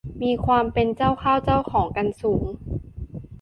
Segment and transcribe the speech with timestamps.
[0.23, 2.43] มีความเป็นเจ้าเข้าเจ้าของกันสูง